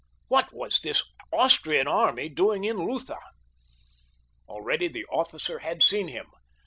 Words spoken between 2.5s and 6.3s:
in Lutha? Already the officer had seen him.